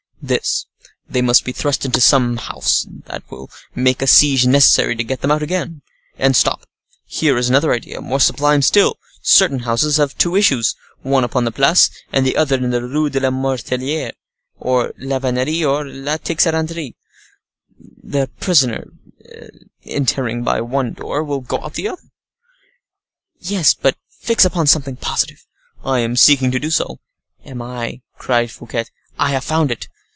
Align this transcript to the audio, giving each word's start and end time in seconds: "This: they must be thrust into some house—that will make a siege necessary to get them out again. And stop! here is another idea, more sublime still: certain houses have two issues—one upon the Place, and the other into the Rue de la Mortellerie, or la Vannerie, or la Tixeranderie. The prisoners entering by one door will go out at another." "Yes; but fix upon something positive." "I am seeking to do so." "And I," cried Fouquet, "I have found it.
"This: 0.23 0.67
they 1.09 1.23
must 1.23 1.43
be 1.45 1.51
thrust 1.51 1.83
into 1.83 1.99
some 1.99 2.37
house—that 2.37 3.23
will 3.31 3.49
make 3.73 4.03
a 4.03 4.07
siege 4.07 4.45
necessary 4.45 4.95
to 4.95 5.03
get 5.03 5.21
them 5.21 5.31
out 5.31 5.41
again. 5.41 5.81
And 6.15 6.35
stop! 6.35 6.67
here 7.05 7.37
is 7.39 7.49
another 7.49 7.73
idea, 7.73 8.01
more 8.01 8.19
sublime 8.19 8.61
still: 8.61 8.99
certain 9.23 9.61
houses 9.61 9.97
have 9.97 10.15
two 10.15 10.35
issues—one 10.35 11.23
upon 11.23 11.45
the 11.45 11.51
Place, 11.51 11.89
and 12.13 12.23
the 12.23 12.37
other 12.37 12.55
into 12.57 12.69
the 12.69 12.83
Rue 12.83 13.09
de 13.09 13.19
la 13.19 13.31
Mortellerie, 13.31 14.11
or 14.59 14.93
la 14.99 15.17
Vannerie, 15.17 15.65
or 15.65 15.85
la 15.87 16.17
Tixeranderie. 16.17 16.93
The 18.03 18.29
prisoners 18.39 18.91
entering 19.85 20.43
by 20.43 20.61
one 20.61 20.93
door 20.93 21.23
will 21.23 21.41
go 21.41 21.57
out 21.57 21.79
at 21.79 21.79
another." 21.79 22.01
"Yes; 23.39 23.73
but 23.73 23.97
fix 24.07 24.45
upon 24.45 24.67
something 24.67 24.97
positive." 24.97 25.47
"I 25.83 25.99
am 26.01 26.15
seeking 26.15 26.51
to 26.51 26.59
do 26.59 26.69
so." 26.69 26.99
"And 27.43 27.63
I," 27.63 28.03
cried 28.19 28.51
Fouquet, 28.51 28.85
"I 29.17 29.31
have 29.31 29.43
found 29.43 29.71
it. 29.71 29.87